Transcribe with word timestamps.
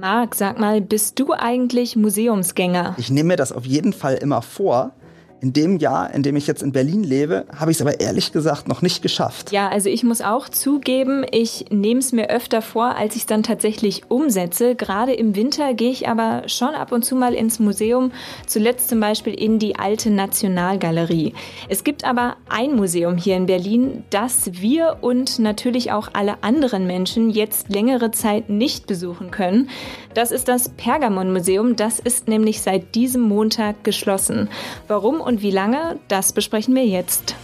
Marc, 0.00 0.36
sag 0.36 0.60
mal, 0.60 0.80
bist 0.80 1.18
du 1.18 1.32
eigentlich 1.32 1.96
Museumsgänger? 1.96 2.94
Ich 2.98 3.10
nehme 3.10 3.30
mir 3.30 3.36
das 3.36 3.50
auf 3.50 3.66
jeden 3.66 3.92
Fall 3.92 4.14
immer 4.14 4.42
vor, 4.42 4.92
in 5.40 5.52
dem 5.52 5.78
Jahr, 5.78 6.12
in 6.12 6.22
dem 6.22 6.36
ich 6.36 6.46
jetzt 6.46 6.62
in 6.62 6.72
Berlin 6.72 7.04
lebe, 7.04 7.44
habe 7.54 7.70
ich 7.70 7.76
es 7.78 7.80
aber 7.80 8.00
ehrlich 8.00 8.32
gesagt 8.32 8.68
noch 8.68 8.82
nicht 8.82 9.02
geschafft. 9.02 9.52
Ja, 9.52 9.68
also 9.68 9.88
ich 9.88 10.02
muss 10.02 10.20
auch 10.20 10.48
zugeben, 10.48 11.24
ich 11.30 11.66
nehme 11.70 12.00
es 12.00 12.12
mir 12.12 12.30
öfter 12.30 12.62
vor, 12.62 12.96
als 12.96 13.14
ich 13.14 13.22
es 13.22 13.26
dann 13.26 13.42
tatsächlich 13.42 14.10
umsetze. 14.10 14.74
Gerade 14.74 15.12
im 15.12 15.36
Winter 15.36 15.74
gehe 15.74 15.90
ich 15.90 16.08
aber 16.08 16.42
schon 16.48 16.74
ab 16.74 16.92
und 16.92 17.04
zu 17.04 17.14
mal 17.14 17.34
ins 17.34 17.58
Museum, 17.58 18.12
zuletzt 18.46 18.88
zum 18.88 19.00
Beispiel 19.00 19.34
in 19.34 19.58
die 19.58 19.76
alte 19.76 20.10
Nationalgalerie. 20.10 21.34
Es 21.68 21.84
gibt 21.84 22.04
aber 22.04 22.36
ein 22.48 22.74
Museum 22.74 23.16
hier 23.16 23.36
in 23.36 23.46
Berlin, 23.46 24.04
das 24.10 24.50
wir 24.60 24.98
und 25.00 25.38
natürlich 25.38 25.92
auch 25.92 26.08
alle 26.12 26.42
anderen 26.42 26.86
Menschen 26.86 27.30
jetzt 27.30 27.68
längere 27.68 28.10
Zeit 28.10 28.48
nicht 28.48 28.86
besuchen 28.86 29.30
können. 29.30 29.68
Das 30.14 30.32
ist 30.32 30.48
das 30.48 30.70
Pergamon-Museum. 30.70 31.76
Das 31.76 32.00
ist 32.00 32.26
nämlich 32.26 32.60
seit 32.60 32.96
diesem 32.96 33.22
Montag 33.22 33.84
geschlossen. 33.84 34.48
Warum 34.88 35.20
und 35.28 35.42
wie 35.42 35.50
lange, 35.50 36.00
das 36.08 36.32
besprechen 36.32 36.74
wir 36.74 36.86
jetzt. 36.86 37.36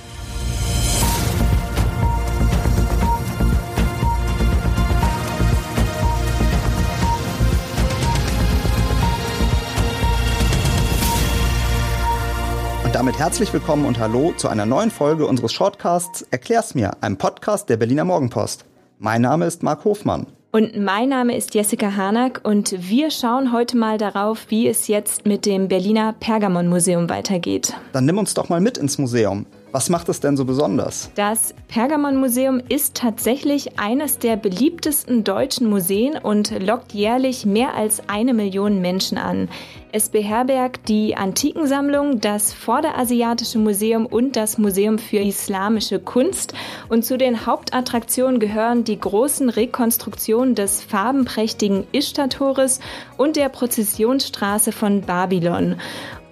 Und 12.84 12.94
damit 12.94 13.18
herzlich 13.18 13.52
willkommen 13.52 13.84
und 13.84 13.98
hallo 13.98 14.32
zu 14.34 14.48
einer 14.48 14.64
neuen 14.64 14.90
Folge 14.90 15.26
unseres 15.26 15.52
Shortcasts 15.52 16.22
Erklär's 16.30 16.74
mir, 16.74 16.96
einem 17.02 17.18
Podcast 17.18 17.68
der 17.68 17.76
Berliner 17.76 18.04
Morgenpost. 18.04 18.64
Mein 18.98 19.20
Name 19.20 19.44
ist 19.44 19.62
Marc 19.62 19.84
Hofmann. 19.84 20.26
Und 20.54 20.78
mein 20.78 21.08
Name 21.08 21.36
ist 21.36 21.52
Jessica 21.52 21.96
Harnack 21.96 22.42
und 22.44 22.88
wir 22.88 23.10
schauen 23.10 23.52
heute 23.52 23.76
mal 23.76 23.98
darauf, 23.98 24.46
wie 24.50 24.68
es 24.68 24.86
jetzt 24.86 25.26
mit 25.26 25.46
dem 25.46 25.66
Berliner 25.66 26.14
Pergamon 26.20 26.68
Museum 26.68 27.10
weitergeht. 27.10 27.74
Dann 27.92 28.04
nimm 28.04 28.18
uns 28.18 28.34
doch 28.34 28.48
mal 28.50 28.60
mit 28.60 28.78
ins 28.78 28.96
Museum. 28.96 29.46
Was 29.74 29.90
macht 29.90 30.08
es 30.08 30.20
denn 30.20 30.36
so 30.36 30.44
besonders? 30.44 31.10
Das 31.16 31.52
Pergamon 31.66 32.14
Museum 32.14 32.62
ist 32.68 32.94
tatsächlich 32.94 33.76
eines 33.76 34.20
der 34.20 34.36
beliebtesten 34.36 35.24
deutschen 35.24 35.68
Museen 35.68 36.16
und 36.16 36.52
lockt 36.64 36.92
jährlich 36.92 37.44
mehr 37.44 37.74
als 37.74 38.08
eine 38.08 38.34
Million 38.34 38.80
Menschen 38.80 39.18
an. 39.18 39.48
Es 39.90 40.10
beherbergt 40.10 40.88
die 40.88 41.16
Antikensammlung, 41.16 42.20
das 42.20 42.52
Vorderasiatische 42.52 43.58
Museum 43.58 44.06
und 44.06 44.36
das 44.36 44.58
Museum 44.58 44.98
für 44.98 45.18
islamische 45.18 45.98
Kunst. 45.98 46.54
Und 46.88 47.04
zu 47.04 47.18
den 47.18 47.44
Hauptattraktionen 47.44 48.38
gehören 48.38 48.84
die 48.84 48.98
großen 48.98 49.48
Rekonstruktionen 49.48 50.54
des 50.54 50.84
farbenprächtigen 50.84 51.84
Ishtar-Tores 51.90 52.78
und 53.16 53.34
der 53.34 53.48
Prozessionsstraße 53.48 54.70
von 54.70 55.00
Babylon. 55.00 55.76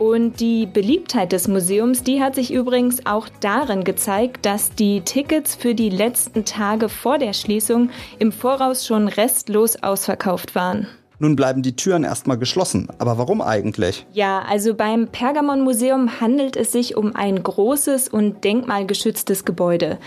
Und 0.02 0.40
die 0.40 0.66
Beliebtheit 0.66 1.30
des 1.30 1.46
Museums, 1.46 2.02
die 2.02 2.20
hat 2.20 2.34
sich 2.34 2.52
übrigens 2.52 3.06
auch 3.06 3.28
darin 3.40 3.84
gezeigt, 3.84 4.44
dass 4.46 4.70
die 4.74 5.00
Tickets 5.00 5.54
für 5.54 5.74
die 5.74 5.90
letzten 5.90 6.44
Tage 6.44 6.88
vor 6.88 7.18
der 7.18 7.32
Schließung 7.32 7.90
im 8.18 8.32
Voraus 8.32 8.86
schon 8.86 9.08
restlos 9.08 9.82
ausverkauft 9.82 10.54
waren. 10.54 10.86
Nun 11.22 11.36
bleiben 11.36 11.62
die 11.62 11.76
Türen 11.76 12.02
erstmal 12.02 12.36
geschlossen. 12.36 12.88
Aber 12.98 13.16
warum 13.16 13.42
eigentlich? 13.42 14.04
Ja, 14.12 14.40
also 14.40 14.74
beim 14.74 15.06
Pergamon-Museum 15.06 16.20
handelt 16.20 16.56
es 16.56 16.72
sich 16.72 16.96
um 16.96 17.14
ein 17.14 17.40
großes 17.40 18.08
und 18.08 18.42
denkmalgeschütztes 18.42 19.44
Gebäude. 19.44 19.98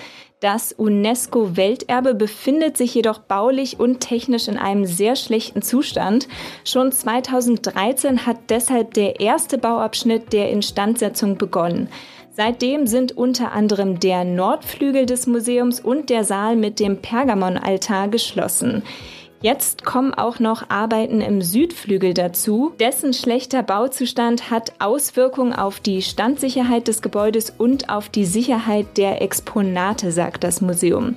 Das 0.41 0.73
UNESCO-Welterbe 0.73 2.13
befindet 2.13 2.75
sich 2.75 2.93
jedoch 2.93 3.19
baulich 3.19 3.79
und 3.79 4.01
technisch 4.01 4.49
in 4.49 4.57
einem 4.57 4.85
sehr 4.85 5.15
schlechten 5.15 5.61
Zustand. 5.61 6.27
Schon 6.65 6.91
2013 6.91 8.25
hat 8.25 8.49
deshalb 8.49 8.93
der 8.93 9.21
erste 9.21 9.57
Bauabschnitt 9.57 10.33
der 10.33 10.49
Instandsetzung 10.49 11.37
begonnen. 11.37 11.87
Seitdem 12.38 12.86
sind 12.86 13.14
unter 13.16 13.53
anderem 13.53 14.01
der 14.01 14.25
Nordflügel 14.25 15.06
des 15.06 15.25
Museums 15.25 15.79
und 15.79 16.09
der 16.09 16.25
Saal 16.25 16.57
mit 16.57 16.81
dem 16.81 16.97
Pergamon-Altar 17.01 18.09
geschlossen. 18.09 18.84
Jetzt 19.41 19.85
kommen 19.85 20.13
auch 20.13 20.40
noch 20.40 20.69
Arbeiten 20.69 21.22
im 21.22 21.41
Südflügel 21.41 22.13
dazu. 22.13 22.74
Dessen 22.78 23.13
schlechter 23.13 23.63
Bauzustand 23.63 24.51
hat 24.51 24.74
Auswirkungen 24.79 25.53
auf 25.53 25.79
die 25.79 26.01
Standsicherheit 26.01 26.90
des 26.90 27.01
Gebäudes 27.01 27.53
und 27.57 27.90
auf 27.90 28.09
die 28.09 28.25
Sicherheit 28.25 28.97
der 28.97 29.22
Exponate, 29.22 30.12
sagt 30.12 30.44
das 30.44 30.59
Museum. 30.59 31.16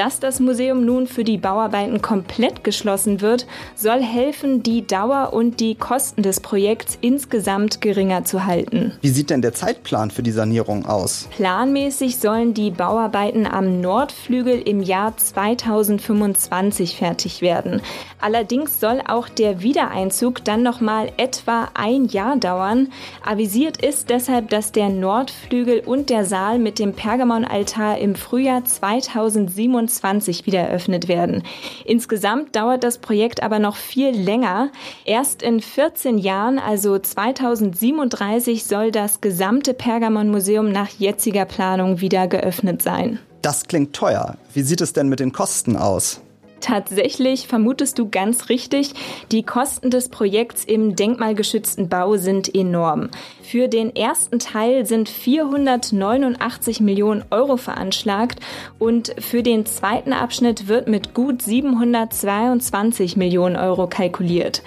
Dass 0.00 0.18
das 0.18 0.40
Museum 0.40 0.86
nun 0.86 1.06
für 1.06 1.24
die 1.24 1.36
Bauarbeiten 1.36 2.00
komplett 2.00 2.64
geschlossen 2.64 3.20
wird, 3.20 3.46
soll 3.76 4.00
helfen, 4.00 4.62
die 4.62 4.86
Dauer 4.86 5.34
und 5.34 5.60
die 5.60 5.74
Kosten 5.74 6.22
des 6.22 6.40
Projekts 6.40 6.96
insgesamt 7.02 7.82
geringer 7.82 8.24
zu 8.24 8.46
halten. 8.46 8.94
Wie 9.02 9.10
sieht 9.10 9.28
denn 9.28 9.42
der 9.42 9.52
Zeitplan 9.52 10.10
für 10.10 10.22
die 10.22 10.30
Sanierung 10.30 10.86
aus? 10.86 11.28
Planmäßig 11.36 12.16
sollen 12.16 12.54
die 12.54 12.70
Bauarbeiten 12.70 13.46
am 13.46 13.82
Nordflügel 13.82 14.62
im 14.62 14.82
Jahr 14.82 15.18
2025 15.18 16.96
fertig 16.96 17.42
werden. 17.42 17.82
Allerdings 18.22 18.80
soll 18.80 19.02
auch 19.06 19.28
der 19.28 19.60
Wiedereinzug 19.60 20.42
dann 20.44 20.62
noch 20.62 20.80
mal 20.80 21.12
etwa 21.18 21.68
ein 21.74 22.06
Jahr 22.06 22.38
dauern. 22.38 22.88
Avisiert 23.22 23.84
ist 23.84 24.08
deshalb, 24.08 24.48
dass 24.48 24.72
der 24.72 24.88
Nordflügel 24.88 25.80
und 25.80 26.08
der 26.08 26.24
Saal 26.24 26.58
mit 26.58 26.78
dem 26.78 26.94
Pergamonaltar 26.94 27.98
im 27.98 28.14
Frühjahr 28.14 28.64
2027 28.64 29.89
2025 29.90 30.46
wieder 30.46 30.60
eröffnet 30.60 31.08
werden. 31.08 31.42
Insgesamt 31.84 32.56
dauert 32.56 32.84
das 32.84 32.98
Projekt 32.98 33.42
aber 33.42 33.58
noch 33.58 33.76
viel 33.76 34.10
länger. 34.10 34.70
Erst 35.04 35.42
in 35.42 35.60
14 35.60 36.18
Jahren, 36.18 36.58
also 36.58 36.98
2037, 36.98 38.64
soll 38.64 38.90
das 38.90 39.20
gesamte 39.20 39.74
Pergamon-Museum 39.74 40.70
nach 40.70 40.88
jetziger 40.98 41.44
Planung 41.44 42.00
wieder 42.00 42.26
geöffnet 42.26 42.82
sein. 42.82 43.18
Das 43.42 43.64
klingt 43.64 43.94
teuer. 43.94 44.36
Wie 44.52 44.62
sieht 44.62 44.80
es 44.80 44.92
denn 44.92 45.08
mit 45.08 45.20
den 45.20 45.32
Kosten 45.32 45.76
aus? 45.76 46.20
Tatsächlich 46.60 47.46
vermutest 47.48 47.98
du 47.98 48.08
ganz 48.08 48.48
richtig, 48.48 48.92
die 49.32 49.42
Kosten 49.42 49.90
des 49.90 50.08
Projekts 50.08 50.64
im 50.64 50.94
denkmalgeschützten 50.94 51.88
Bau 51.88 52.16
sind 52.16 52.54
enorm. 52.54 53.08
Für 53.42 53.68
den 53.68 53.96
ersten 53.96 54.38
Teil 54.38 54.84
sind 54.86 55.08
489 55.08 56.80
Millionen 56.80 57.24
Euro 57.30 57.56
veranschlagt 57.56 58.40
und 58.78 59.14
für 59.18 59.42
den 59.42 59.64
zweiten 59.66 60.12
Abschnitt 60.12 60.68
wird 60.68 60.86
mit 60.86 61.14
gut 61.14 61.42
722 61.42 63.16
Millionen 63.16 63.56
Euro 63.56 63.86
kalkuliert. 63.86 64.62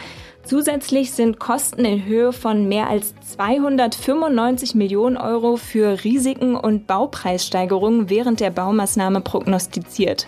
Zusätzlich 0.46 1.14
sind 1.14 1.40
Kosten 1.40 1.86
in 1.86 2.04
Höhe 2.04 2.34
von 2.34 2.68
mehr 2.68 2.90
als 2.90 3.14
295 3.31 4.76
Millionen 4.76 5.16
Euro 5.16 5.56
für 5.56 6.04
Risiken 6.04 6.58
und 6.58 6.86
Baupreissteigerungen 6.86 8.09
während 8.09 8.42
der 8.42 8.50
Baumaßnahme 8.50 9.22
prognostiziert. 9.22 10.28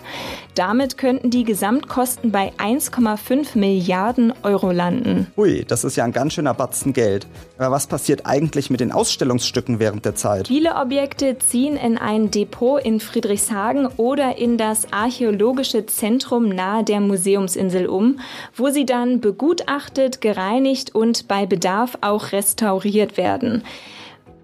Damit 0.54 0.96
könnten 0.96 1.28
die 1.28 1.44
Gesamtkosten 1.44 2.32
bei 2.32 2.52
1,5 2.56 3.58
Milliarden 3.58 4.32
Euro 4.42 4.72
landen. 4.72 5.26
Ui, 5.36 5.66
das 5.68 5.84
ist 5.84 5.96
ja 5.96 6.04
ein 6.04 6.12
ganz 6.12 6.32
schöner 6.32 6.54
Batzen 6.54 6.94
Geld. 6.94 7.26
Aber 7.58 7.72
was 7.72 7.86
passiert 7.86 8.24
eigentlich 8.24 8.70
mit 8.70 8.80
den 8.80 8.92
Ausstellungsstücken 8.92 9.80
während 9.80 10.06
der 10.06 10.14
Zeit? 10.14 10.48
Viele 10.48 10.76
Objekte 10.76 11.38
ziehen 11.38 11.76
in 11.76 11.98
ein 11.98 12.30
Depot 12.30 12.82
in 12.82 13.00
Friedrichshagen 13.00 13.86
oder 13.98 14.38
in 14.38 14.56
das 14.56 14.90
archäologische 14.94 15.84
Zentrum 15.84 16.48
nahe 16.48 16.84
der 16.84 17.00
Museumsinsel 17.00 17.86
um, 17.86 18.18
wo 18.54 18.70
sie 18.70 18.86
dann 18.86 19.20
begutachtet 19.20 20.05
bearbeitet, 20.06 20.20
gereinigt 20.20 20.94
und 20.94 21.28
bei 21.28 21.46
Bedarf 21.46 21.98
auch 22.00 22.32
restauriert 22.32 23.16
werden. 23.16 23.62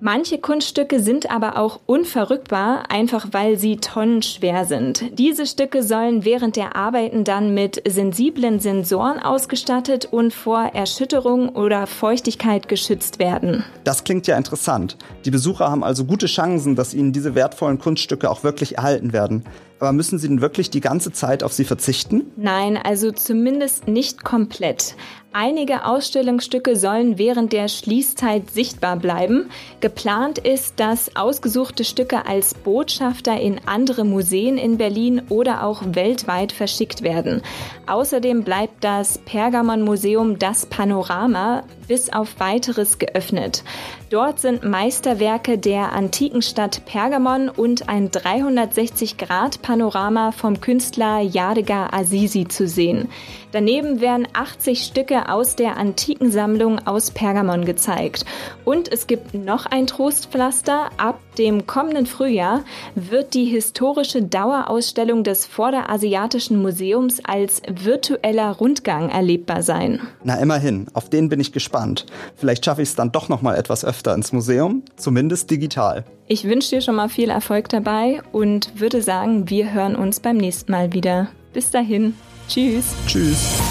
Manche 0.04 0.38
Kunststücke 0.38 0.98
sind 0.98 1.30
aber 1.30 1.56
auch 1.56 1.78
unverrückbar, 1.86 2.90
einfach 2.90 3.28
weil 3.30 3.56
sie 3.56 3.76
tonnenschwer 3.76 4.64
sind. 4.64 5.16
Diese 5.16 5.46
Stücke 5.46 5.84
sollen 5.84 6.24
während 6.24 6.56
der 6.56 6.74
Arbeiten 6.74 7.22
dann 7.22 7.54
mit 7.54 7.80
sensiblen 7.86 8.58
Sensoren 8.58 9.20
ausgestattet 9.20 10.08
und 10.10 10.34
vor 10.34 10.70
Erschütterung 10.74 11.50
oder 11.50 11.86
Feuchtigkeit 11.86 12.66
geschützt 12.66 13.20
werden. 13.20 13.62
Das 13.84 14.02
klingt 14.02 14.26
ja 14.26 14.36
interessant. 14.36 14.96
Die 15.24 15.30
Besucher 15.30 15.70
haben 15.70 15.84
also 15.84 16.04
gute 16.04 16.26
Chancen, 16.26 16.74
dass 16.74 16.94
ihnen 16.94 17.12
diese 17.12 17.36
wertvollen 17.36 17.78
Kunststücke 17.78 18.28
auch 18.28 18.42
wirklich 18.42 18.78
erhalten 18.78 19.12
werden. 19.12 19.44
Aber 19.82 19.92
müssen 19.92 20.20
Sie 20.20 20.28
denn 20.28 20.40
wirklich 20.40 20.70
die 20.70 20.80
ganze 20.80 21.10
Zeit 21.10 21.42
auf 21.42 21.52
sie 21.52 21.64
verzichten? 21.64 22.30
Nein, 22.36 22.76
also 22.76 23.10
zumindest 23.10 23.88
nicht 23.88 24.22
komplett. 24.22 24.94
Einige 25.34 25.86
Ausstellungsstücke 25.86 26.76
sollen 26.76 27.16
während 27.18 27.52
der 27.52 27.66
Schließzeit 27.66 28.50
sichtbar 28.50 28.96
bleiben. 28.96 29.46
Geplant 29.80 30.38
ist, 30.38 30.78
dass 30.78 31.16
ausgesuchte 31.16 31.84
Stücke 31.84 32.26
als 32.26 32.52
Botschafter 32.54 33.40
in 33.40 33.58
andere 33.66 34.04
Museen 34.04 34.56
in 34.58 34.76
Berlin 34.76 35.22
oder 35.30 35.64
auch 35.64 35.82
weltweit 35.84 36.52
verschickt 36.52 37.02
werden. 37.02 37.40
Außerdem 37.86 38.44
bleibt 38.44 38.84
das 38.84 39.18
Pergamon 39.18 39.82
Museum 39.82 40.38
Das 40.38 40.66
Panorama 40.66 41.64
bis 41.88 42.12
auf 42.12 42.38
weiteres 42.38 42.98
geöffnet. 42.98 43.64
Dort 44.10 44.38
sind 44.38 44.64
Meisterwerke 44.64 45.56
der 45.56 45.92
antiken 45.92 46.42
Stadt 46.42 46.84
Pergamon 46.84 47.48
und 47.48 47.88
ein 47.88 48.10
360-Grad-Panorama 48.10 49.71
Panorama 49.72 50.32
vom 50.32 50.60
Künstler 50.60 51.20
Yadegar 51.20 51.94
Azizi 51.94 52.46
zu 52.46 52.68
sehen. 52.68 53.08
Daneben 53.52 54.02
werden 54.02 54.28
80 54.34 54.82
Stücke 54.84 55.30
aus 55.30 55.56
der 55.56 55.78
antiken 55.78 56.30
Sammlung 56.30 56.78
aus 56.86 57.10
Pergamon 57.10 57.64
gezeigt. 57.64 58.26
Und 58.66 58.92
es 58.92 59.06
gibt 59.06 59.32
noch 59.32 59.64
ein 59.64 59.86
Trostpflaster. 59.86 60.90
Ab 60.98 61.20
dem 61.38 61.66
kommenden 61.66 62.04
Frühjahr 62.04 62.64
wird 62.94 63.32
die 63.32 63.46
historische 63.46 64.22
Dauerausstellung 64.22 65.24
des 65.24 65.46
Vorderasiatischen 65.46 66.60
Museums 66.60 67.24
als 67.24 67.62
virtueller 67.66 68.50
Rundgang 68.52 69.08
erlebbar 69.08 69.62
sein. 69.62 70.00
Na 70.22 70.34
immerhin, 70.38 70.86
auf 70.92 71.08
den 71.08 71.30
bin 71.30 71.40
ich 71.40 71.52
gespannt. 71.52 72.04
Vielleicht 72.36 72.66
schaffe 72.66 72.82
ich 72.82 72.90
es 72.90 72.94
dann 72.94 73.10
doch 73.10 73.30
noch 73.30 73.40
mal 73.40 73.56
etwas 73.56 73.86
öfter 73.86 74.14
ins 74.14 74.32
Museum, 74.32 74.82
zumindest 74.96 75.50
digital. 75.50 76.04
Ich 76.28 76.44
wünsche 76.44 76.70
dir 76.70 76.80
schon 76.80 76.94
mal 76.94 77.10
viel 77.10 77.28
Erfolg 77.28 77.68
dabei 77.68 78.22
und 78.32 78.80
würde 78.80 79.02
sagen, 79.02 79.50
wir 79.62 79.72
hören 79.72 79.94
uns 79.94 80.18
beim 80.18 80.38
nächsten 80.38 80.72
Mal 80.72 80.92
wieder. 80.92 81.28
Bis 81.52 81.70
dahin. 81.70 82.14
Tschüss. 82.48 82.96
Tschüss. 83.06 83.61